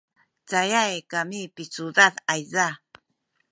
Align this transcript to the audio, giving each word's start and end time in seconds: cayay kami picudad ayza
cayay 0.49 0.95
kami 1.11 1.41
picudad 1.55 2.13
ayza 2.33 2.67